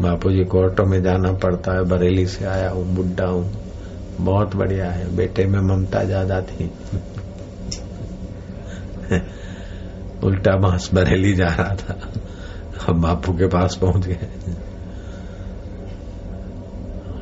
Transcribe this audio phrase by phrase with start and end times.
[0.00, 3.52] बापू जी को ऑटो में जाना पड़ता है, बरेली से आया हूँ, बुढ़ा हूँ।
[4.20, 6.70] बहुत बढ़िया है, बेटे में ममता ज़्यादा थी।
[10.24, 11.98] उल्टा बाँस बरेली जा रहा था।
[12.86, 14.28] हम बापू के पास पहुँच गए।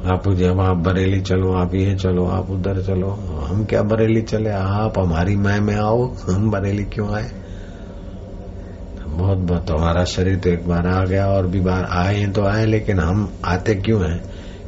[0.05, 3.11] बापू जी हम आप बरेली चलो, आप ये चलो, आप उधर चलो।
[3.45, 4.51] हम क्या बरेली चले?
[4.51, 7.48] आप हमारी मैं में आओ, हम बरेली क्यों आए?
[9.19, 12.45] बहुत बहुत हमारा शरीर तो एक बार आ गया और भी बार आए हैं तो
[12.45, 14.21] आए लेकिन हम आते क्यों हैं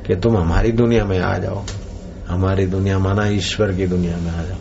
[0.06, 1.62] कि तुम हमारी दुनिया में आ जाओ?
[2.28, 4.58] हमारी दुनिया माना ईश्वर की दुनिया में आ जाओ।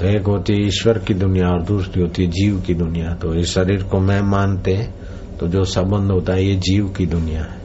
[0.00, 3.34] तो एक होती है ईश्वर की दुनिया और दूसरी होती है जीव की दुनिया। तो
[3.34, 4.76] इस शरीर को मैं मानते
[5.40, 7.62] तो जो संबंध होता है, ये जीव की दुनिया है,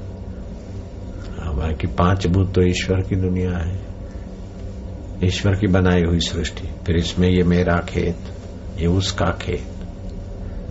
[1.57, 3.79] बाकी पाँच भूत तो ईश्वर की दुनिया है।
[5.23, 8.17] ईश्वर की बनाई हुई सृष्टि। फिर इसमें ये मेरा खेत,
[8.79, 9.67] ये उसका खेत।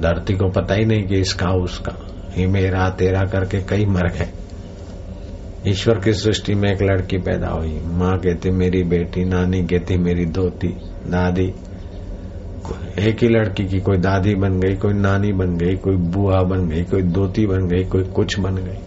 [0.00, 1.94] धरती को पता ही नहीं कि इसका, उसका।
[2.38, 4.28] ये मेरा, तेरा करके कई मर गए
[5.66, 10.24] ईश्वर की सृष्टि में एक लड़की पैदा हुई। माँ कहती, मेरी बेटी, नानी कहती, मेरी
[10.24, 10.68] दोती
[11.06, 11.54] दादी।
[12.98, 16.68] एक ही लड़की की कोई दादी बन गई, कोई नानी बन गई, कोई बुआ बन
[16.68, 18.78] गई, कोई दोती बन गई, कोई कुछ बन गई।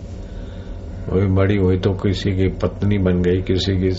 [1.10, 3.92] कोई बड़ी हुई तो किसी की पत्नी बन गई, किसी की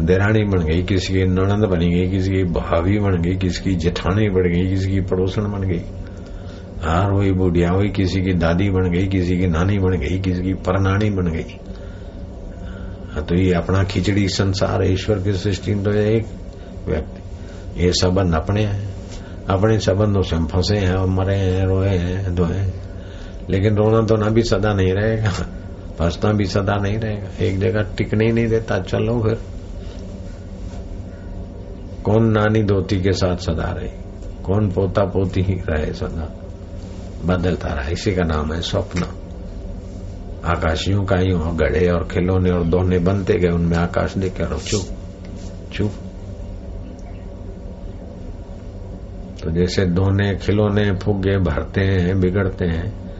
[0.00, 3.76] देरानी बन गई किसी की नणंद बनी गई किसी की भाभी बन गई किसी की
[3.76, 5.82] जेठानी बन गई किसी की पड़ोसन बन गई।
[6.82, 10.42] हार हुई बुढ़िया हुई किसी की दादी बन गई, किसी की नानी बन गई, किसी
[10.42, 11.58] की परनानी बन गई।
[13.22, 16.26] तो ये अपना खिचड़ी संसार, ईश्वर की सृष्टि तो एक
[16.88, 17.22] व्यक्ति।
[17.84, 18.94] ये संबंध अपने हैं।
[19.48, 22.70] अपने संबंधों से हम फंसे हैं और मरे हैं, रोए हैं, धोए
[23.50, 25.30] लेकिन रोना धोना भी सदा नहीं रहेगा।
[25.98, 29.55] फंसना भी सदा नहीं रहेगा। एक जगह टिकने ही नहीं देता। चलो फिर।
[32.06, 33.88] कौन नानी धोती के साथ सदा रही?
[34.42, 36.34] कौन पोता पोती ही रहे सदा?
[37.24, 39.02] बदलता रहा। इसी का नाम है स्वप्न।
[40.44, 44.82] आकाशियों का यूँ गढ़े और खिलौने और दोने बनते गए, उनमें आकाश देख कर चुप
[45.72, 45.92] चुप।
[49.42, 53.10] तो जैसे दोने खिलौने फुगे, भरते हैं, बिगड़ते हैं,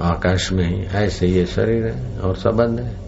[0.00, 3.05] आकाश में ही ऐसे ये शरीर है और संबंध है।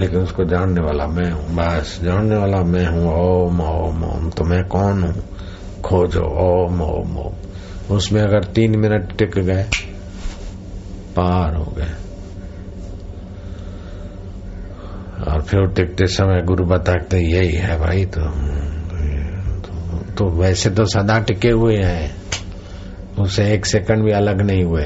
[0.00, 4.44] लेकिन उसको जानने वाला मैं हूँ। बस जानने वाला मैं हूँ। ओम ओम ओम तो
[4.44, 5.22] मैं कौन हूँ?
[5.84, 7.34] खोजो। ओम ओम ओम।
[7.96, 9.66] उसमें अगर तीन मिनट टिक गए
[11.16, 11.94] पार हो गए।
[15.28, 18.20] और फिर टिकते समय गुरु बताते यही है भाई तो,
[19.60, 22.16] तो तो वैसे तो सदा टिके हुए हैं।
[23.18, 24.84] उसे एक सेकंड भी अलग नहीं हुए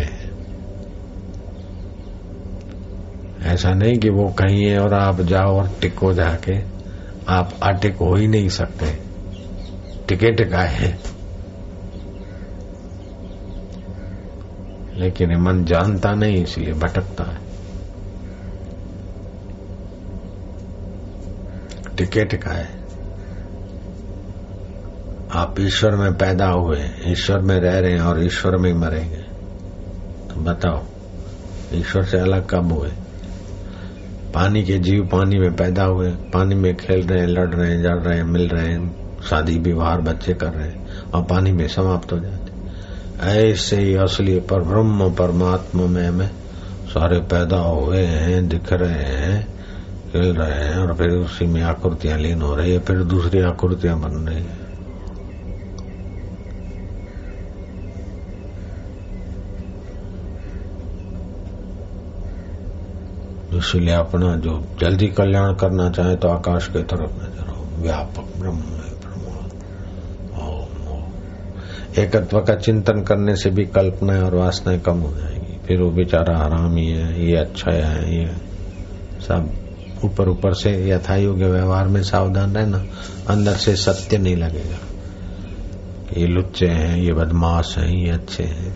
[3.42, 6.60] ऐसा नहीं कि वो कहीं है और आप जाओ और टिको जाके
[7.28, 8.98] आप अटिक हो ही नहीं सकते।
[10.08, 10.98] टिके टिकाए है।
[14.94, 17.38] लेकिन मन जानता नहीं, इसलिए भटकता है।
[21.96, 22.68] टिके टिकाए
[25.32, 29.22] आप ईश्वर में पैदा हुए ईश्वर में रह रहे हैं और ईश्वर में ही मरेंगे।
[30.28, 30.84] तो बताओ,
[31.72, 32.90] ईश्वर से अलग कब हुए?
[34.34, 37.82] पानी के जीव पानी में पैदा हुए, पानी में खेल रहे हैं, लड़ रहे हैं
[37.82, 38.96] जड़ रहे हैं, मिल रहे हैं,
[39.30, 42.52] शादी, विवाह, बच्चे कर रहे हैं, और पानी में समाप्त हो जाते
[43.22, 46.30] ऐसे ही असली पर ब्रह्म परमात्मा में में
[46.94, 49.46] सारे पैदा हुए हैं, दिख रहे हैं,
[50.12, 54.00] खेल रहे हैं, और फिर उसी में आकृतियाँ लीन हो रही है, फिर दूसरी आकृतियाँ
[54.00, 54.61] बन रही है।
[63.62, 68.60] इसलिए अपना जो जल्दी कल्याण करना चाहे तो आकाश की तरफ़ नज़र हो व्यापक ब्रह्म
[71.98, 76.36] एकत्व का चिंतन करने से भी कल्पनाएँ और वासनाएँ कम हो जाएगी। फिर वो बेचारा
[76.38, 78.26] आराम ही है, ये अच्छा है, ये
[79.20, 79.50] सब
[80.04, 82.82] ऊपर ऊपर से यथा योग्य व्यवहार में सावधान रहना,
[83.28, 84.78] अंदर से सत्य नहीं लगेगा।
[86.16, 88.74] ये लुच्चे हैं, ये बदमाश हैं, ये अच्छे हैं।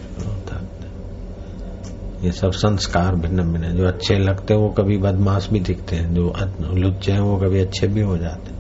[2.23, 6.15] ये सब संस्कार भिन्न भिन्न जो अच्छे लगते हैं, वो कभी बदमाश भी दिखते हैं।
[6.15, 8.57] जो लुच्चे हैं, वो कभी अच्छे भी हो जाते हैं।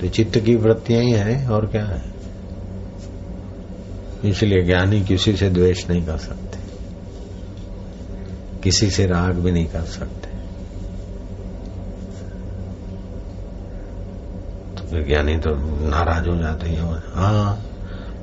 [0.00, 2.14] तो चित्त की वृत्तियाँ ही है, और क्या है?
[4.24, 6.58] इसलिए ज्ञानी किसी से द्वेष नहीं कर सकते।
[8.62, 10.28] किसी से राग भी नहीं कर सकते।
[14.76, 15.50] तो ज्ञानी तो
[15.88, 17.62] नाराज़ हो जाते हैं। हाँ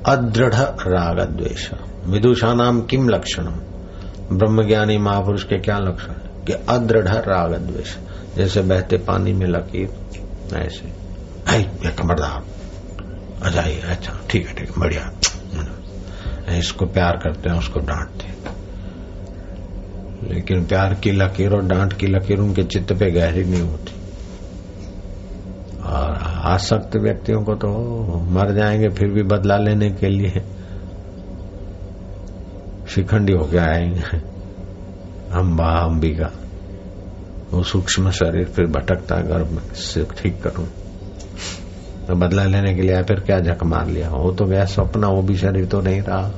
[0.06, 0.54] अदृढ़
[0.86, 1.70] राग द्वेष।
[2.06, 3.71] विदुषा नाम किम लक्षणम?
[4.38, 6.44] ब्रह्मज्ञानी महापुरुष के क्या लक्षण है?
[6.46, 7.96] कि अदृढ़ राग द्वेष।
[8.36, 9.88] जैसे बहते पानी में लकीर
[10.56, 11.02] ऐसे।
[11.58, 12.42] ये खबरदार
[13.42, 15.12] अजाई अच्छा ठीक है ठीक है, बढ़िया।
[16.58, 18.38] इसको प्यार करते हैं, उसको डांटते हैं।
[20.30, 23.92] लेकिन प्यार की लकीर और डांट की लकीर उनके चित्त पे गहरी नहीं होती।
[25.82, 27.68] और आसक्त व्यक्तियों को तो
[28.30, 30.42] मर जाएँगे फिर भी बदला लेने के लिए।
[32.94, 34.18] शिखंडी होके आएँगे।
[35.32, 36.30] अम्बा अंबिका
[37.52, 40.66] वो सूक्ष्म शरीर फिर भटकता गर्भ से ठीक करूँ?
[42.08, 44.10] तो बदला लेने के लिए फिर क्या झक मार लिया?
[44.10, 46.30] वो तो गया सपना वो भी शरीर तो नहीं रहा।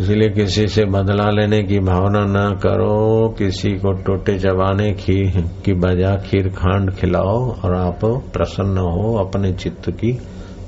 [0.00, 5.30] इसलिए किसी से बदला लेने की भावना न करो किसी को टोटे चबाने की,
[5.64, 10.12] की बजा खीर खांड खिलाओ और आप प्रसन्न हो अपने चित्त की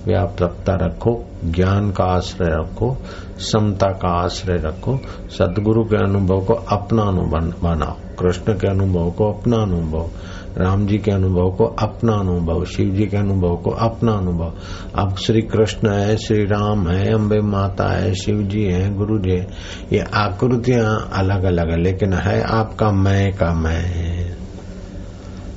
[0.06, 2.96] व्यापकता रखो, ज्ञान का आश्रय रखो,
[3.38, 9.32] समता का आश्रय रखो, सदगुरु के अनुभव को अपना अनुभव बनाओ, कृष्ण के अनुभव को
[9.32, 10.10] अपना अनुभव,
[10.58, 14.52] राम जी के अनुभव को अपना अनुभव, शिव जी के अनुभव को अपना अनुभव।
[14.94, 19.30] अब श्री कृष्ण है, श्री राम है अम्बे माता है, शिव जी है, गुरु जी
[19.30, 19.48] है।
[19.92, 24.05] ये आकृतियाँ अलग अलग है, लेकिन है आपका मैं का मैं।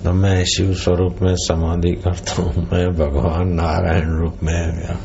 [0.04, 4.98] तो मैं शिव स्वरूप में समाधि करता हूँ। मैं भगवान नारायण रूप में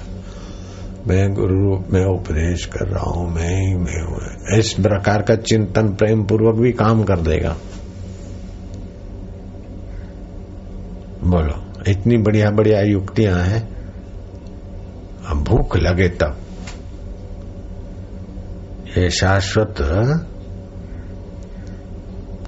[1.06, 5.36] मैं गुरु रूप में उपदेश कर रहा हूँ। मैं ही मैं हूँ। इस प्रकार का
[5.36, 7.56] चिंतन प्रेम पूर्वक भी काम कर देगा।
[11.24, 13.62] बोलो, इतनी बढ़िया बढ़िया युक्तियाँ हैं।
[15.26, 16.36] अब भूख लगे तब।
[18.98, 19.74] ये शाश्वत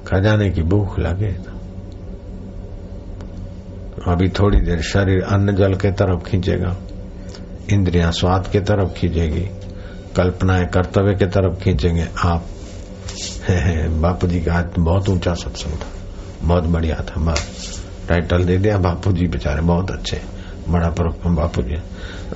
[0.08, 1.55] खजाने की भूख लगे तो
[4.06, 6.76] अभी थोड़ी देर शरीर अन्न जल के तरफ़ खींचेगा,
[7.72, 9.46] इंद्रियाँ स्वाद के तरफ़ खींचेगी,
[10.16, 12.46] कल्पनाएँ कर्तव्य के तरफ़ खींचेंगे। आप,
[13.42, 15.88] है बापू जी का बहुत ऊँचा सत्संग था,
[16.42, 20.20] बहुत बढ़िया था, बस। टाइटल दे दिया बापू जी बेचारे बहुत अच्छे,
[20.68, 21.74] बड़ा पर बापू जी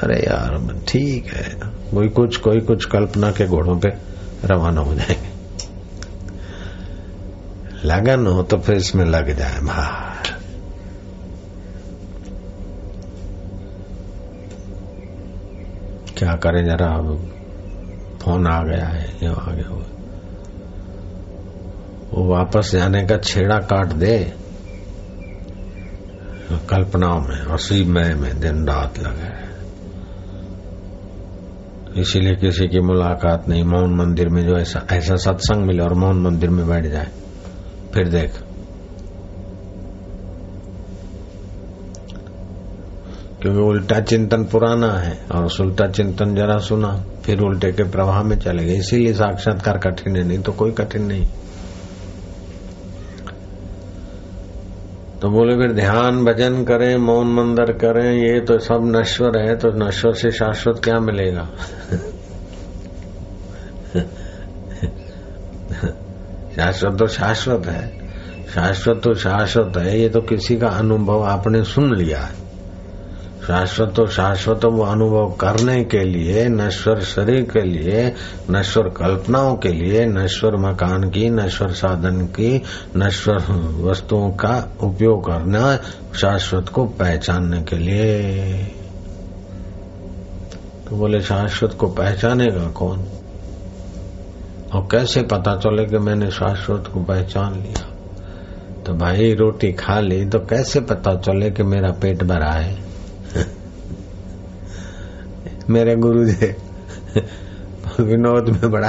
[0.03, 1.55] अरे यार ठीक है
[1.91, 3.89] कोई कुछ कोई कुछ कल्पना के घोड़ों पे
[4.45, 5.29] रवाना हो जाएँगे।
[7.85, 10.10] लगन हो तो फिर इसमें लग जाए बाहर
[16.21, 17.31] क्या करें, जरा अब
[18.23, 19.77] फ़ोन आ गया है ये आ गया
[22.13, 24.33] वो वापस जाने का छेड़ा काट दे।
[26.69, 29.51] कल्पनाओं में, उसी मय में दिन रात लगे
[32.01, 36.23] इसीलिए किसी की मुलाकात नहीं, मौन मंदिर में जो ऐसा ऐसा सत्संग मिले और मौन
[36.23, 37.09] मंदिर में बैठ जाए।
[37.95, 38.33] फिर देख।
[43.43, 48.39] क्योंकि उल्टा चिंतन पुराना है और उल्टा चिंतन जरा सुना, फिर उल्टे के प्रवाह में
[48.39, 51.27] चले गए। इसीलिए साक्षात्कार कठिन है, नहीं तो कोई कठिन नहीं।
[55.23, 59.69] तो बोले, फिर ध्यान भजन करें, मौन मंदिर करें, ये तो सब नश्वर है तो
[59.69, 61.49] नश्वर से शाश्वत क्या मिलेगा?
[66.57, 67.99] शाश्वत तो शाश्वत है।
[68.55, 72.50] शाश्वत तो शाश्वत है, ये तो किसी का अनुभव आपने सुन लिया है।
[73.51, 78.15] शाश्वत तो शाश्वत अनुभव करने के लिए, नश्वर शरीर के लिए,
[78.51, 82.63] नश्वर कल्पनाओं के लिए, नश्वर मकान की, नश्वर साधन की,
[82.97, 83.37] नश्वर
[83.81, 85.77] वस्तुओं का उपयोग करना,
[86.15, 88.55] शाश्वत को पहचानने के लिए।
[90.89, 93.05] तो बोले, शाश्वत को पहचानेगा कौन?
[94.75, 97.87] और कैसे पता चले कि मैंने शाश्वत को पहचान लिया?
[98.87, 102.90] तो भाई रोटी खा ली तो कैसे पता चले कि मेरा पेट भरा है?
[105.71, 106.47] मेरे गुरु जी
[108.03, 108.89] विनोद में बड़ा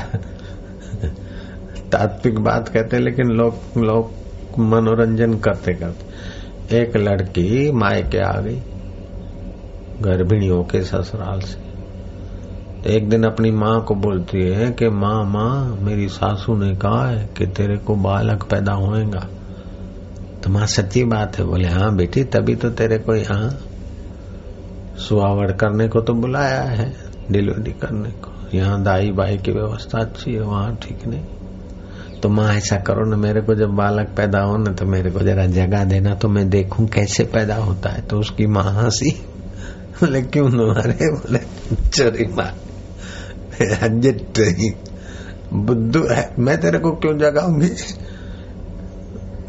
[1.91, 4.11] तात्विक बात कहते लेकिन लोग लोग
[4.59, 8.61] मनोरंजन करते करते। एक लड़की मायके आ गई,
[10.01, 11.71] गर्भिणियों के ससुराल से।
[12.95, 17.29] एक दिन अपनी माँ को बोलती है कि, माँ माँ, मेरी सासू ने कहा है
[17.38, 19.27] कि तेरे को बालक पैदा होएगा।
[20.43, 23.59] तो माँ, सच्ची बात है, बोले हाँ बेटी, तभी तो तेरे को यहाँ
[24.98, 26.93] सुहावड़ करने को तो बुलाया है,
[27.31, 31.25] डिलीवरी करने को। यहाँ दाई बाई की व्यवस्था अच्छी है, वहाँ ठीक नहीं।
[32.24, 35.19] तो माँ, ऐसा करो ना, मेरे को जब बालक पैदा हो ना तो मेरे को
[35.19, 39.10] जरा जगह देना तो मैं देखूँ कैसे पैदा होता है। तो उसकी माँ हँसी।
[40.01, 41.12] बोले, क्यों तुम्हारे?
[41.12, 41.39] बोले,
[41.89, 42.51] चोरी माँ
[45.53, 47.69] बुद्धू है। मैं तेरे को क्यों जगाऊँगी?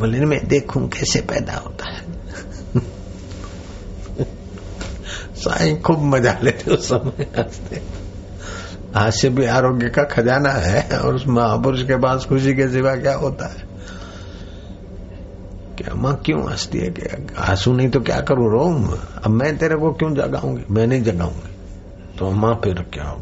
[0.01, 2.22] बोले, मैं देखूँ कैसे पैदा होता है।
[5.43, 7.83] साई खूब मज़ा लेते उस समय हँसते
[8.95, 13.15] हास्य भी आरोग्य का खजाना है और उस महापुरुष के पास खुशी के सिवा क्या
[13.15, 13.71] होता है?
[15.79, 17.09] क्या माँ क्यों हंसती है कि
[17.39, 18.51] आँसू नहीं तो क्या करूँ?
[18.51, 18.65] रो
[19.25, 20.65] अब मैं तेरे को क्यों जगाऊँगी?
[20.71, 21.51] मैं नहीं जगाऊँगी।
[22.19, 23.15] तो माँ फिर क्या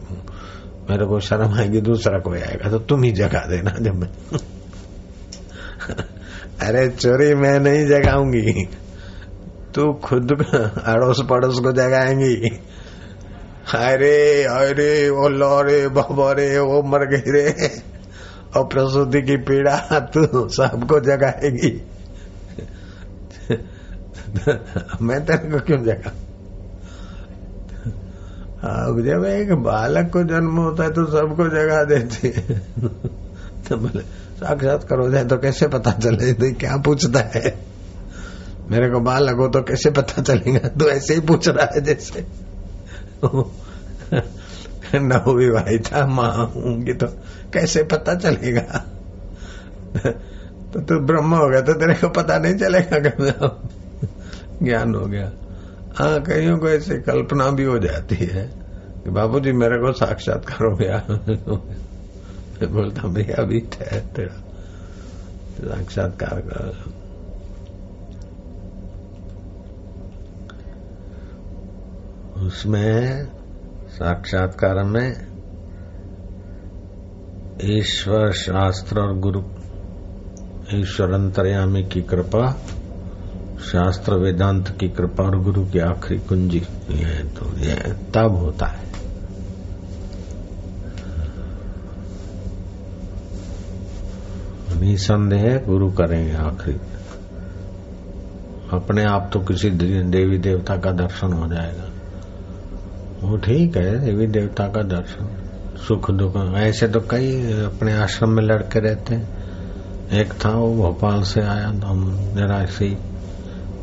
[0.91, 4.09] मेरे को शर्म आएगी, दूसरा कोई आएगा तो तुम ही जगा देना जब मैं
[6.69, 8.69] अरे चोरी मैं नहीं जगाऊँगी।
[9.75, 12.35] तू खुद अड़ोस पड़ोस को जगाएँगी।
[13.75, 15.29] अरे अरे ओ
[15.63, 17.71] रे बाबा रे वो मर गई रे।
[18.57, 21.71] और प्रसूति की पीड़ा तू सबको जगाएगी।
[25.03, 26.11] मैं तेरे को क्यों जगा
[28.61, 32.29] अब जब एक बालक को जन्म होता है तो सबको जगा देते
[33.69, 34.03] तो बोले
[34.37, 36.33] साक्षात करो जाए तो कैसे पता चले?
[36.33, 37.70] तो क्या पूछता है?
[38.71, 40.69] मेरे को बालक लगो तो कैसे पता चलेगा?
[40.69, 42.27] तो ऐसे ही पूछ रहा है जैसे।
[44.95, 47.07] न हुई था, माँ होंगी तो
[47.53, 48.85] कैसे पता चलेगा?
[50.73, 52.99] तो तू ब्रह्म हो गया तो तेरे को पता नहीं चलेगा
[54.63, 55.33] ज्ञान हो गया।
[55.97, 58.47] हाँ कईयों को ऐसे कल्पना भी हो जाती है
[59.05, 60.99] कि बाबू जी मेरे को साक्षात्कार हो गया।
[62.67, 64.39] बोलता भैया, अभी ठहर तेरा।
[65.61, 67.00] साक्षात्कार कर।
[72.41, 73.25] उसमें
[73.89, 75.09] साक्षात्कार में
[77.63, 79.43] ईश्वर शास्त्र और गुरु
[80.75, 82.53] ईश्वर अंतर्यामी की कृपा,
[83.63, 88.89] शास्त्र वेदांत की कृपा और गुरु की आखिरी कुंजी है तो यह तब होता है।
[94.81, 96.79] निसंदेह गुरु करेंगे आखिरी।
[98.73, 101.90] अपने आप तो किसी देवी देवता का दर्शन हो जाएगा।
[103.23, 105.29] वो ठीक है, देवी देवता का दर्शन,
[105.79, 109.29] सुख दुख। ऐसे तो कई अपने आश्रम में लड़के रहते हैं।
[110.13, 112.89] एक था, वो भोपाल से आया तो हम जरा ऐसे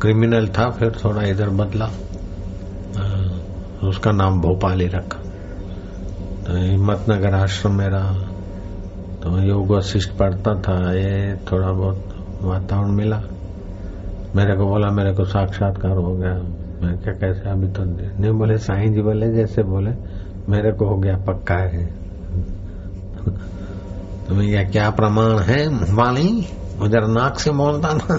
[0.00, 1.86] क्रिमिनल था, फिर थोड़ा इधर बदला।
[3.88, 5.20] उसका नाम भोपाल ही रखा।
[6.44, 8.12] तो हिम्मत नगर आश्रम में रहा।
[9.22, 13.22] तो योग वशिष्ठ पढ़ता था, ये थोड़ा बहुत वातावरण मिला।
[14.36, 18.58] मेरे को बोला, मेरे को साक्षात्कार हो गया। मैं क्या कैसे अभी तो नहीं बोले,
[18.58, 19.90] साईं जी बोले, जैसे बोले,
[20.48, 21.86] मेरे को हो गया पक्का है।
[24.28, 26.48] तो मैं क्या प्रमाण है वाली
[26.80, 28.18] उधर नाक से बोलता ना।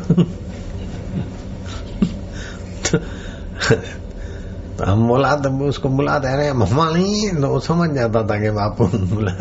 [4.77, 8.87] तो हम बोला तो उसको बुलाते अरे मम्मा नहीं तो समझ जाता था कि बापू
[9.15, 9.33] बुला।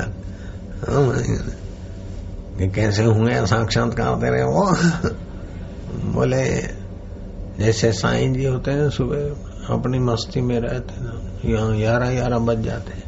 [2.58, 4.64] कि कैसे हुए साक्षात्कार तेरे वो?
[6.12, 6.44] बोले
[7.58, 11.12] जैसे साईं जी होते हैं, सुबह अपनी मस्ती में रहते ना,
[11.44, 13.02] यहाँ ग्यारह ग्यारह बज जाते हैं।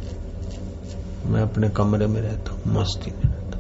[1.26, 3.59] मैं अपने कमरे में रहता हूँ, मस्ती में रहता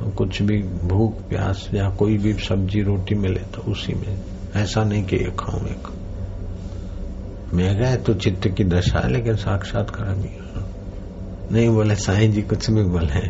[0.00, 4.18] हूँ। कुछ भी भूख, प्यास या कोई भी सब्ज़ी, रोटी मिले तो उसी में।
[4.56, 5.88] ऐसा नहीं कि ये खाऊं, एक
[7.54, 10.30] मैं गए तो चित्त की दशा है, लेकिन साक्षात कर अभी
[11.54, 13.20] नहीं बोले, साईं जी कुछ भी बोले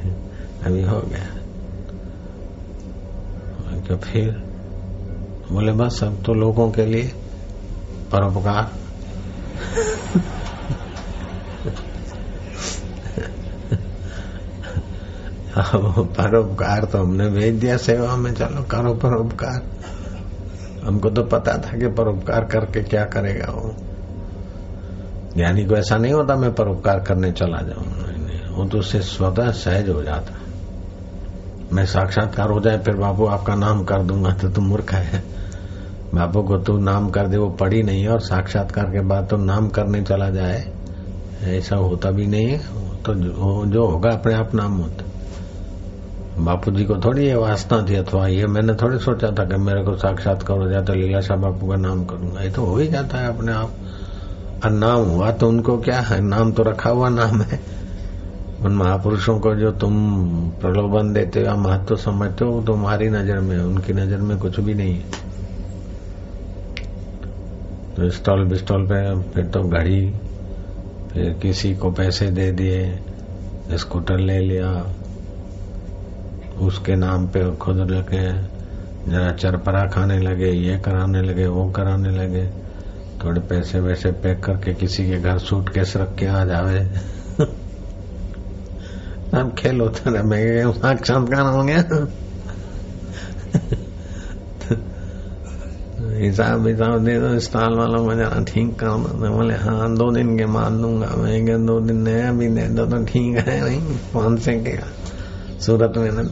[0.64, 1.36] अभी हो गया।
[3.96, 4.49] फिर?
[5.50, 7.12] बोले बस अब तो लोगों के लिए
[8.12, 8.70] परोपकार।
[16.16, 19.62] परोपकार तो हमने भेज दिया सेवा में, चलो करो परोपकार।
[20.84, 23.74] हमको तो पता था कि परोपकार करके क्या करेगा वो।
[25.36, 27.84] ज्ञानी को ऐसा नहीं होता मैं परोपकार करने चला जाऊँ।
[28.54, 30.38] वो तो उससे स्वतः सहज हो जाता।
[31.72, 35.39] मैं साक्षात्कार हो जाए, फिर बाबू आपका नाम कर दूँगा तो तुम मूर्ख है।
[36.14, 39.36] बाबू को तू नाम कर दे, वो पढ़ी नहीं है और साक्षात्कार के बाद तो
[39.38, 40.64] नाम करने चला जाए।
[41.48, 42.58] ऐसा होता भी नहीं है।
[43.02, 43.14] तो
[43.66, 45.04] जो होगा अपने आप नाम होता
[46.38, 49.82] बापू जी को थोड़ी ये वासना थी, अथवा ये मैंने थोड़ी सोचा था कि मेरे
[49.84, 53.18] को साक्षात करो जाए तो लीलाशाह बापू का नाम करूँगा। ये तो हो ही जाता
[53.18, 53.70] है अपने आप।
[54.64, 56.20] और नाम हुआ तो उनको क्या है?
[56.20, 57.60] नाम तो रखा हुआ नाम है।
[58.64, 59.94] उन महापुरुषों को जो तुम
[60.60, 64.74] प्रलोभन देते हो महत्व तो समझते हो तुम्हारी नज़र में उनकी नज़र में कुछ भी
[64.74, 65.28] नहीं है।
[68.00, 70.14] तो स्टॉल बिस्टॉल पे फिर तो घड़ी,
[71.12, 72.98] फिर किसी को पैसे दे दिए,
[73.72, 74.94] स्कूटर ले लिया,
[76.60, 78.42] उसके नाम पे खुद लगे,
[79.12, 82.48] जरा चरपरा खाने लगे, ये कराने लगे, वो कराने लगे,
[83.24, 86.80] थोड़े पैसे वैसे पैक करके किसी के घर सूट केस रख के आ जावे।
[89.34, 92.06] अब खेल होता ना मैं साक्षात्कार हो गया।
[96.20, 100.36] हिसाब हिसाब दे दो स्टॉल वालों को जरा ठीक कर दो बोले हाँ दो दिन
[100.38, 103.80] के मान दूँगा। मैं क्या दो दिन नया भी दे दो तो ठीक है नहीं
[104.14, 104.78] पाँच से के
[105.64, 106.22] सूरत में ना।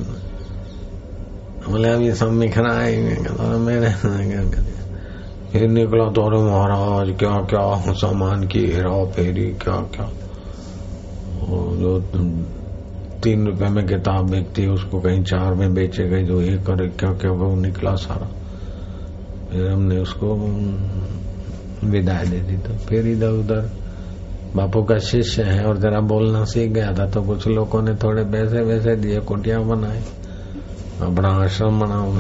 [1.69, 3.91] बोले अभी सब मिखरा है। मेरे
[5.53, 10.09] फिर निकला तो अरे महाराज, क्या क्या सामान की हेरा फेरी, क्या क्या?
[11.81, 11.99] जो
[13.23, 16.89] तीन रुपए में किताब बेचती है, उसको कहीं चार में बेचे गई जो ये करे
[16.99, 18.29] क्या क्या, वो निकला सारा।
[19.51, 20.35] फिर हमने उसको
[21.85, 23.71] विदाई दे दी। तो फिर इधर उधर
[24.57, 28.25] बापू का शिष्य है और जरा बोलना सीख गया था तो कुछ लोगों ने थोड़े
[28.25, 30.03] पैसे वैसे दिए, कुटिया बनाए
[31.03, 32.13] अपना आश्रम बनाओ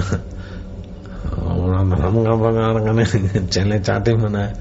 [1.34, 3.04] का बगान करने
[3.46, 4.52] चले चाटे बनाए।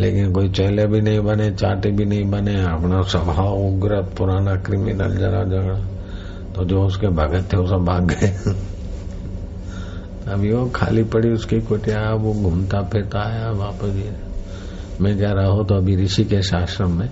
[0.00, 5.16] लेकिन कोई चेले भी नहीं बने, चाटे भी नहीं बने, अपना स्वभाव उग्र, पुराना, क्रिमिनल,
[5.16, 5.80] जरा झगड़ा।
[6.52, 8.30] तो जो उसके भगत थे, वो सब भाग गए।
[10.28, 14.14] अभी वो खाली पड़ी उसकी कुटिया, वो घूमता फिरता है वापस ये
[15.00, 17.10] मैं जा रहा हूँ तो अभी ऋषि के आश्रम में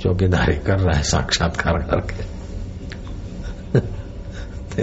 [0.00, 2.38] चौकीदारी कर रहा है, साक्षात्कार करके।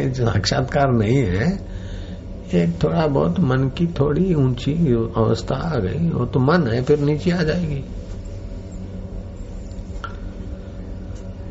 [0.00, 1.68] ये साक्षात्कार नहीं है
[2.54, 4.72] एक थोड़ा बहुत मन की थोड़ी ऊँची
[5.16, 7.84] अवस्था आ गई, वो तो मन है, फिर नीचे आ जाएगी।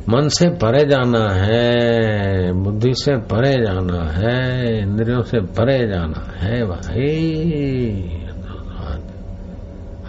[0.09, 6.63] मन से परे जाना है, बुद्धि से परे जाना है, इंद्रियों से परे जाना है
[6.65, 7.07] भाई।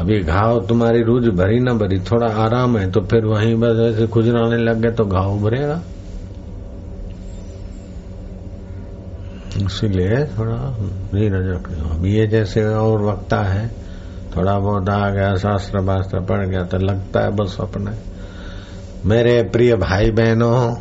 [0.00, 4.06] अभी घाव तुम्हारी रूज भरी ना भरी, थोड़ा आराम है तो फिर वहीं बस ऐसे
[4.06, 5.80] खुजराने लग गए तो घाव उभरेगा।
[9.58, 10.56] इसीलिए थोड़ा
[11.12, 13.66] धीरज रखना अभी ये जैसे और वक्ता है,
[14.36, 17.96] थोड़ा बहुत आ गया, शास्त्र वास्त्र पढ़ गया तो लगता है बस अपने।
[19.06, 20.74] मेरे प्रिय भाई बहनों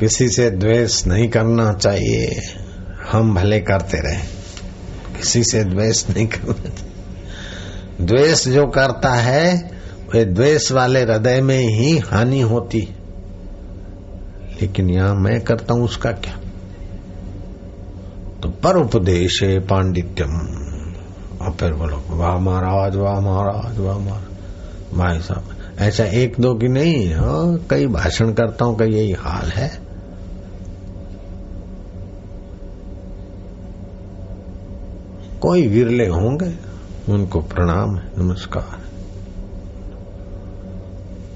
[0.00, 2.40] किसी से द्वेष नहीं करना चाहिए।
[3.12, 4.16] हम भले करते रहे,
[5.16, 9.70] किसी से द्वेष नहीं करना द्वेष जो करता है,
[10.14, 12.80] वे द्वेष वाले हृदय में ही हानि होती
[14.60, 16.36] लेकिन यहाँ मैं करता हूँ उसका क्या?
[18.42, 19.38] तो पर उपदेश
[19.70, 20.32] पांडित्यम।
[21.40, 26.68] और फिर बोलो वाह महाराज वाह महाराज वाह महाराज। भाई साहब ऐसा एक दो की
[26.68, 29.80] नहीं हाँ कई भाषण करता हूँ कई यही हाल है।
[35.42, 36.54] कोई विरले होंगे,
[37.12, 38.84] उनको प्रणाम है, नमस्कार।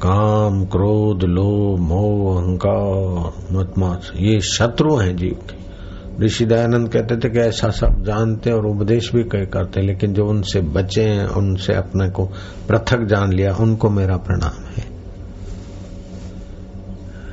[0.07, 5.58] काम, क्रोध, लोभ, मोह, अहंकार मतमास ये शत्रु हैं जीव के।
[6.20, 10.26] ऋषि दयानंद कहते थे कि ऐसा सब जानते और उपदेश भी कई करते लेकिन जो
[10.26, 12.24] उनसे बचे हैं उनसे अपने को
[12.68, 14.85] पृथक जान लिया उनको मेरा प्रणाम है।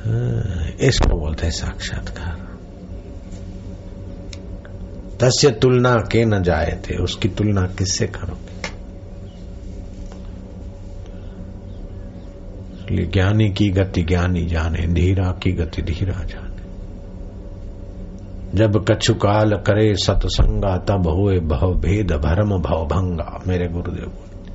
[0.06, 2.46] हाँ, इसको बोलते हैं साक्षात्कार।
[5.20, 8.46] तस्य तुलना के न जाए थे उसकी तुलना किससे करोगे?
[13.06, 16.45] ज्ञानी की गति ज्ञानी जाने धीरा की गति धीरा जाने।
[18.54, 24.52] जब कछुकाल करे सत्संगा, तब हुए भव भेद भरम भव भंगा। मेरे गुरुदेव बोले,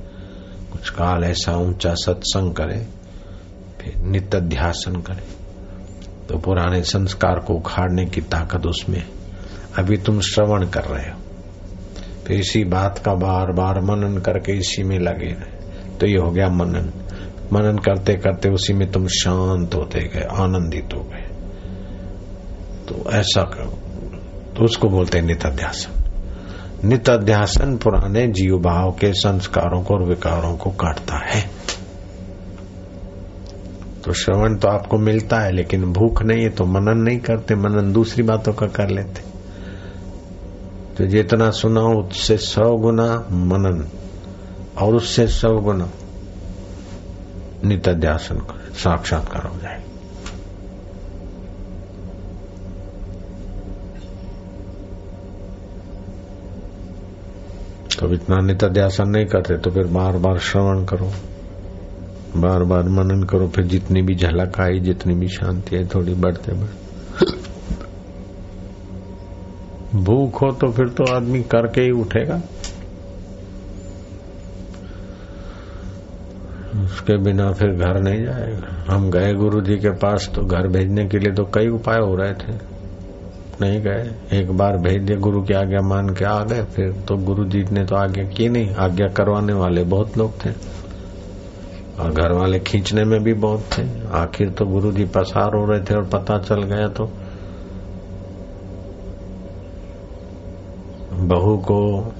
[0.72, 2.86] कुछ काल ऐसा ऊँचा सत्संग करे,
[3.80, 5.42] फिर नित्य ध्यासन करे।
[6.28, 9.04] तो पुराने संस्कार को उखाड़ने की ताकत उसमें
[9.78, 11.18] अभी तुम श्रवण कर रहे हो।
[12.26, 15.62] फिर इसी बात का बार बार मनन करके इसी में लगे रहे।
[15.96, 16.92] तो ये हो गया मनन।
[17.52, 21.21] मनन करते करते उसी में तुम शांत होते गए, आनंदित हो गए।
[22.92, 23.78] तो ऐसा करो।
[24.56, 26.02] तो उसको बोलते हैं नित्याध्यासन।
[26.88, 31.50] नित्याध्यासन पुराने जीव भाव के संस्कारों को और विकारों को काटता है।
[34.04, 37.92] तो श्रवण तो आपको मिलता है, लेकिन भूख नहीं है तो मनन नहीं करते, मनन
[37.92, 39.22] दूसरी बातों का कर लेते।
[40.98, 43.88] तो जितना सुना उससे सौ गुना मनन,
[44.82, 45.88] और उससे सौ गुना
[47.64, 48.38] नित्याध्यासन
[48.72, 49.82] साक्षात्कार हो जाए
[58.02, 61.10] तो इतना नित्यासन नहीं करते तो फिर बार बार श्रवण करो।
[62.36, 66.52] बार बार मनन करो, फिर जितनी भी झलक आई, जितनी भी शांति आई, थोड़ी बढ़ते
[66.52, 66.80] बढ़ते
[69.98, 72.40] भूख हो तो फिर तो आदमी करके ही उठेगा।
[76.84, 81.04] उसके बिना फिर घर नहीं जाएगा। हम गए गुरु जी के पास तो घर भेजने
[81.04, 82.71] के लिए तो कई उपाय हो रहे थे।
[83.60, 87.16] नहीं गए। एक बार भेज दिया, गुरु की आज्ञा मान के आ गए, फिर तो
[87.16, 90.50] गुरु जी ने तो आज्ञा की नहीं, आज्ञा करवाने वाले बहुत लोग थे।
[92.00, 95.80] और घर वाले खींचने में भी बहुत थे। आखिर तो गुरु जी पसार हो रहे
[95.80, 97.10] थे और पता चल गया तो।
[101.12, 102.12] बहू को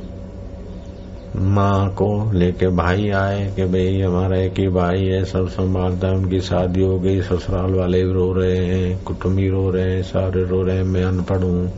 [1.37, 6.15] माँ को लेके भाई आए कि भाई, हमारा एक ही भाई है, सब संभालता है,
[6.15, 10.45] उनकी शादी हो गई, ससुराल वाले भी रो रहे हैं, कुटुम्बी रो रहे हैं, सारे
[10.45, 11.73] रो रहे हैं, मैं अनपढ़ हूँ।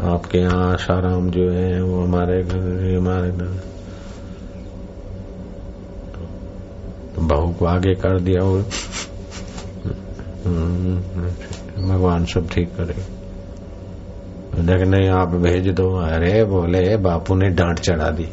[0.00, 3.62] आपके यहाँ आशाराम जो है, वो हमारे घर हमारे घर।
[7.14, 8.60] तो बहू को आगे कर दिया और
[11.88, 13.02] भगवान सब ठीक करेगा
[14.62, 18.28] देख नहीं, आप भेज दो। अरे, बोले, बापू ने डांट चढ़ा दी।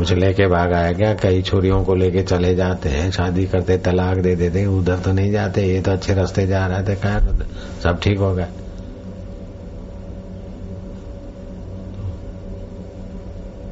[0.00, 1.14] कुछ लेके भाग आया क्या?
[1.14, 5.32] कई छोरियों को लेके चले जाते हैं, शादी करते, तलाक दे देते, उधर तो नहीं
[5.32, 7.46] जाते, ये तो अच्छे रास्ते जा रहे थे खैर,
[7.82, 8.46] सब ठीक हो गया।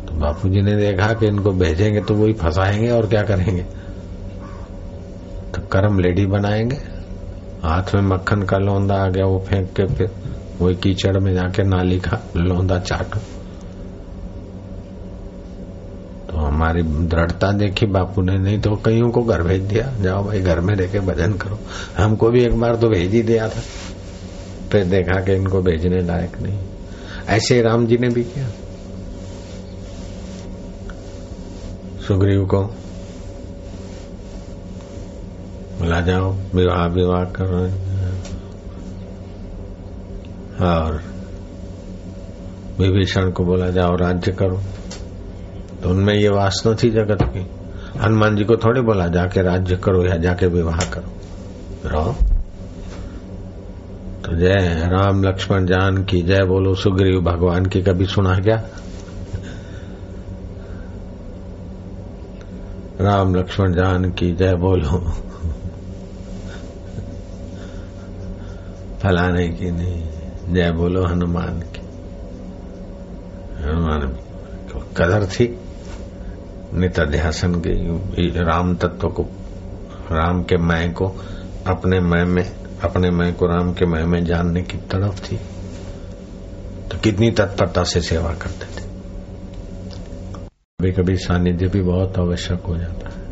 [0.09, 3.63] तो बापू जी ने देखा कि इनको भेजेंगे तो वही फंसाएँगे और क्या करेंगे?
[5.55, 6.77] तो कर्म लेडी बनाएँगे,
[7.63, 10.11] हाथ में मक्खन का लौंदा आ गया, वो फेंक के फिर
[10.61, 13.38] वही कीचड़ में जाके नाली का लौंदा चाटो।
[16.69, 20.61] हमारी दृढ़ता देखी, बापू ने नहीं तो कईयों को घर भेज दिया। जाओ भाई, घर
[20.61, 21.59] में रह भजन करो।
[21.99, 23.61] हमको भी एक बार तो भेज ही दिया था।
[24.73, 26.59] फिर देखा कि इनको भेजने लायक नहीं।
[27.29, 28.49] ऐसे राम जी ने भी किया।
[32.09, 32.63] सुग्रीव को
[35.79, 37.63] बोला जाओ, विवाह विवाह करो
[40.67, 41.03] और
[42.79, 44.61] विभीषण को बोला, जाओ राज्य करो।
[45.83, 47.47] तो उनमें ये वासना थी जगत की।
[48.01, 51.13] हनुमान जी को थोड़े बोला, जाके राज्य करो या जाके विवाह करो।
[51.89, 52.13] रहो।
[54.25, 58.63] तो जय राम लक्ष्मण जान की, जय बोलो सुग्रीव भगवान की, कभी सुना क्या?
[63.01, 65.11] राम लक्ष्मण जान की, जय बोलो।
[69.03, 70.05] फलाने की नहीं,
[70.55, 71.81] जय बोलो हनुमान की।
[73.65, 74.17] हनुमान
[74.97, 75.61] कदर थी।
[76.75, 79.23] नित्याध्यासन के राम तत्व को,
[80.13, 81.09] राम के मय को,
[81.67, 85.37] अपने मय में, अपने मय को राम के मय में जानने की तड़प थी।
[86.91, 88.89] तो कितनी तत्परता से सेवा करते थे।
[90.47, 93.27] कभी कभी सानिध्य भी बहुत आवश्यक हो जाता है।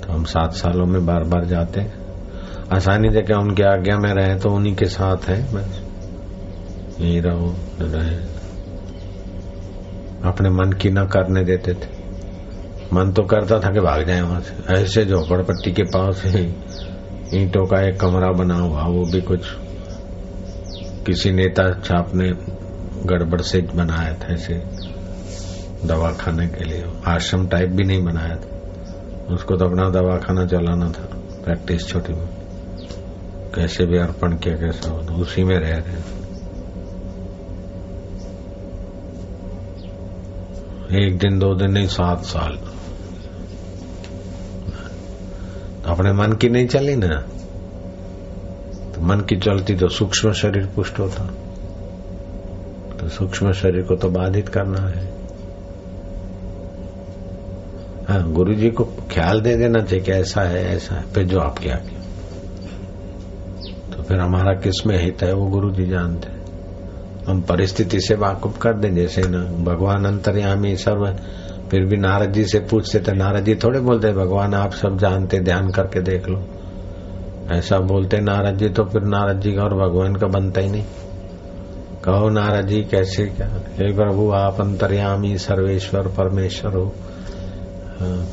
[0.00, 2.02] तो हम सात सालों में बार बार जाते हैं।
[2.72, 5.82] आसानी से क्या उनकी आज्ञा में रहे तो उन्हीं के साथ है, बस।
[7.00, 8.16] यही रहो, रहे।
[10.24, 12.01] अपने मन की न करने देते थे।
[12.92, 16.44] मन तो करता था कि भाग जाए वहाँ से। ऐसे झोपड़पट्टी के पास ही
[17.34, 19.46] ईंटों का एक कमरा बना हुआ, वो भी कुछ
[21.06, 22.30] किसी नेता छाप ने
[23.06, 24.54] गड़बड़ से बनाया था ऐसे
[25.84, 30.46] दवा खाने के लिए। आश्रम टाइप भी नहीं बनाया था। उसको तो अपना दवा खाना
[30.46, 31.06] चलाना था,
[31.44, 32.42] प्रैक्टिस छोटी मोटी।
[33.54, 36.00] कैसे भी अर्पण किया, कैसा हो तो उसी में रह रहे
[41.06, 42.58] एक दिन, दो दिन नहीं, सात साल।
[45.92, 47.14] अपने मन की नहीं चली ना
[48.92, 51.24] तो मन की चलती तो सूक्ष्म शरीर पुष्ट होता।
[52.92, 55.10] तो सूक्ष्म शरीर को तो बाधित करना है।
[58.08, 61.40] हाँ गुरु जी को ख्याल दे देना चाहिए कि ऐसा है ऐसा है, फिर जो
[61.40, 62.00] आपके आगे
[63.92, 66.30] तो फिर हमारा किसमें हित है, वो गुरु जी जानते
[67.26, 71.06] हम परिस्थिति से वाकुफ कर दें, जैसे ना, भगवान अंतर्यामी सर्व
[71.72, 75.38] फिर भी नारद जी से पूछते थे नारद जी थोड़े बोलते भगवान आप सब जानते
[75.40, 76.42] ध्यान करके देख लो।
[77.52, 80.84] ऐसा बोलते नारद जी तो फिर नारद जी का और भगवान का बनता ही नहीं।
[82.04, 83.46] कहो नारद जी कैसे क्या?
[83.78, 86.84] हे प्रभु आप अंतर्यामी सर्वेश्वर परमेश्वर हो।
[88.00, 88.26] हाँ,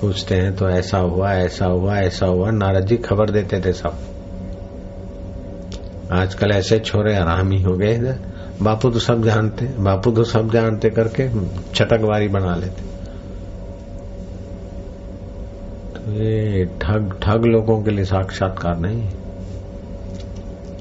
[0.00, 2.50] पूछते हैं तो ऐसा हुआ ऐसा हुआ ऐसा हुआ?
[2.50, 3.98] नारद जी खबर देते थे सब।
[6.12, 7.94] आजकल ऐसे छोरे आरामी हो गए
[8.62, 11.28] बापू तो सब जानते, बापू तो सब जानते करके
[11.72, 12.82] चटकवारी बना लेते।
[15.94, 19.08] तो ये ठग ठग लोगों के लिए साक्षात्कार नहीं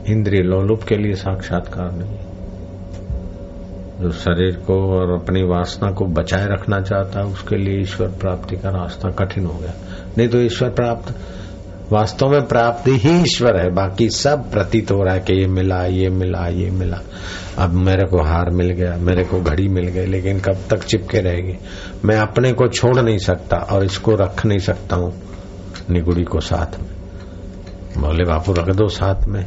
[0.08, 2.18] इंद्रिय लोलुप के लिए साक्षात्कार नहीं
[4.02, 8.56] जो शरीर को और अपनी वासना को बचाए रखना चाहता है, उसके लिए ईश्वर प्राप्ति
[8.56, 9.74] का रास्ता कठिन हो गया।
[10.18, 11.14] नहीं तो ईश्वर प्राप्त
[11.94, 15.86] वास्तव में प्राप्ति ही ईश्वर है, बाकी सब प्रतीत हो रहा है कि ये मिला
[15.86, 17.00] ये मिला ये मिला।
[17.58, 21.20] अब मेरे को हार मिल गया, मेरे को घड़ी मिल गई, लेकिन कब तक चिपके
[21.20, 21.58] रहेगी?
[22.06, 25.14] मैं अपने को छोड़ नहीं सकता और इसको रख नहीं सकता हूँ,
[25.90, 26.90] निगुड़ी को साथ में।
[27.98, 29.46] बोले, बापू, रख दो साथ में।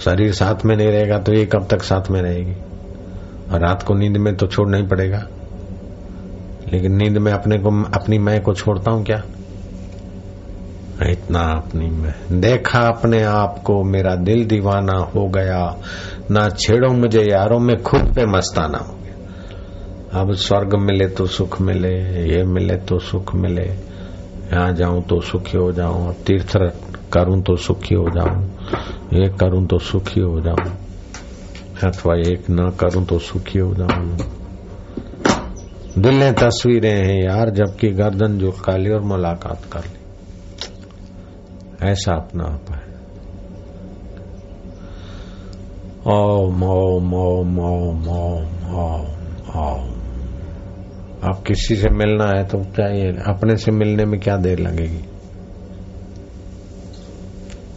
[0.00, 2.54] शरीर साथ में नहीं रहेगा तो ये कब तक साथ में रहेगी?
[3.52, 5.26] और रात को नींद में तो छोड़ना ही पड़ेगा।
[6.72, 9.22] लेकिन नींद में अपने को, अपनी मैं को छोड़ता हूँ क्या?
[11.02, 15.60] इतना अपनी में। देखा अपने आप को, मेरा दिल दीवाना हो गया।
[16.30, 21.60] ना छेड़ो मुझे यारों में, खुद पे मस्ताना हो गया। अब स्वर्ग मिले तो सुख
[21.60, 21.94] मिले,
[22.28, 26.56] ये मिले तो सुख मिले। यहाँ जाऊँ तो सुखी हो जाऊँ तीर्थ
[27.12, 28.44] करूँ तो सुखी हो जाऊँ,
[29.12, 30.70] ये करूँ तो सुखी हो जाऊँ,
[31.84, 34.16] अथवा एक न करूँ तो सुखी हो जाऊँ।
[35.98, 39.99] दिल तस्वीरें हैं यार, जबकि गर्दन जो काली और मुलाकात कर ली।
[41.82, 42.90] ऐसा अपना है।
[46.06, 49.06] ओम ओम ओम ओम ओम ओम
[49.60, 50.00] ओम।
[51.24, 55.04] आप किसी से मिलना है तो चाहिए, अपने से मिलने में क्या देर लगेगी?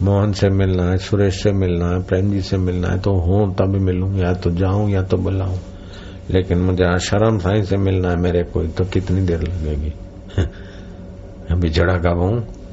[0.02, 3.54] मोहन से मिलना है, सुरेश से मिलना है प्रेम जी से मिलना है तो हूँ,
[3.54, 5.56] तभी मिलूं या तो जाऊँ, या तो बुलाऊं।
[6.30, 9.92] लेकिन मुझे शर्म साई से मिलना है मेरे को तो कितनी देर लगेगी?
[11.50, 12.63] अभी जड़ा हूँ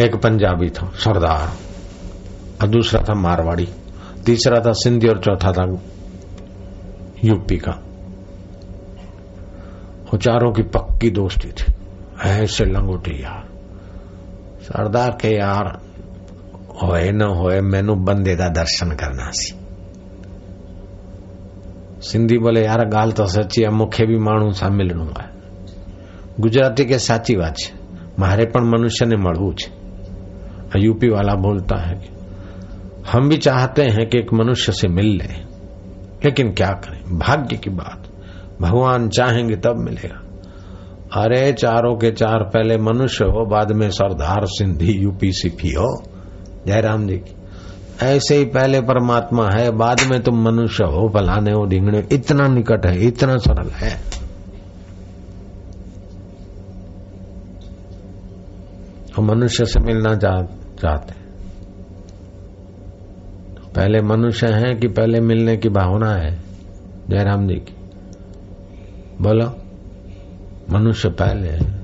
[0.00, 1.52] एक पंजाबी था सरदार
[2.62, 3.66] और दूसरा था मारवाड़ी
[4.26, 5.64] तीसरा था सिंधी और चौथा था
[7.24, 7.72] यूपी का
[10.06, 11.72] वो चारों की पक्की दोस्ती थी
[12.24, 13.44] ऐसे लंगोटी यार
[14.64, 15.72] सरदार के यार
[16.82, 19.54] होए न होए मैनू बंदे का दर्शन करना सी
[22.10, 25.28] सिंधी बोले यार गाल तो सच्ची है मुखे भी माण्हू सां मिलणो है
[26.40, 27.84] गुजराती के साची बात है
[28.18, 29.70] मारे पण मनुष्य ने મળવું છે
[30.77, 32.21] यूपी वाला बोलता है
[33.11, 35.51] हम भी चाहते हैं कि एक मनुष्य से मिल ले
[36.25, 37.19] लेकिन क्या करें?
[37.19, 38.03] भाग्य की बात।
[38.61, 40.21] भगवान चाहेंगे तब मिलेगा।
[41.21, 46.03] अरे चारों के चार पहले मनुष्य हो बाद में सरदार सिंधी यूपी सिपी हो।
[46.67, 47.35] जयराम जी की
[48.05, 52.85] ऐसे ही पहले परमात्मा है बाद में तुम मनुष्य हो फलाने हो ढींगने इतना निकट
[52.85, 54.11] है इतना सरल है।
[59.19, 61.13] मनुष्य से मिलना चाह, चाहते
[63.55, 66.39] तो पहले मनुष्य है कि पहले मिलने की भावना है?
[67.09, 67.75] जयराम जी की।
[69.21, 69.57] बोलो,
[70.71, 71.81] मनुष्य पहले है।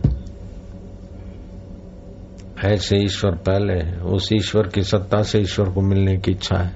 [2.66, 6.76] ऐसे ईश्वर पहले है। उस ईश्वर की सत्ता से ईश्वर को मिलने की इच्छा है।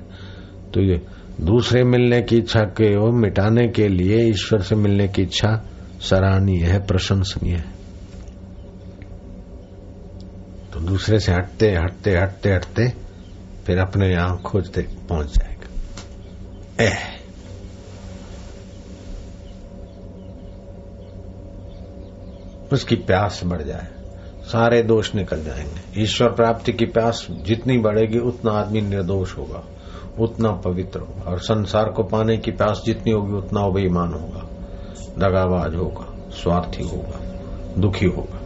[0.73, 1.01] तो ये
[1.41, 5.65] दूसरे मिलने की इच्छा के वो मिटाने के लिए ईश्वर से मिलने की इच्छा
[6.01, 7.81] सराहनीय है, प्रशंसनीय है
[10.70, 12.93] तो दूसरे से हटते हटते हटते हटते,
[13.65, 15.67] फिर अपने यहाँ खोजते पहुँच जाएगा।
[16.83, 16.91] ए।
[22.73, 23.87] उसकी प्यास बढ़ जाए।
[24.43, 29.63] सारे दोष निकल जाएँगे। ईश्वर प्राप्ति की प्यास जितनी बढ़ेगी, उतना आदमी निर्दोष होगा,
[30.19, 34.47] उतना पवित्र होगा, और संसार को पाने की प्यास जितनी होगी, उतना बेईमान होगा।
[35.17, 37.19] दगाबाज होगा, स्वार्थी होगा,
[37.77, 38.40] दुखी होगा।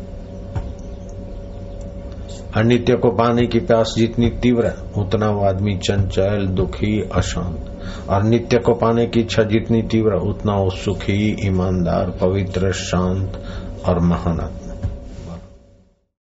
[2.55, 7.71] अनित्य को पाने की प्यास जितनी तीव्र है, उतना वो आदमी चंचल, दुखी, अशांत।
[8.09, 13.43] और नित्य को पाने की इच्छा जितनी तीव्र उतना वो सुखी, ईमानदार, पवित्र, शांत
[13.85, 14.64] और महान आत्मा